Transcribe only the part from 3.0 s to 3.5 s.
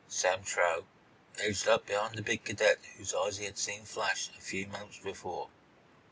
eyes he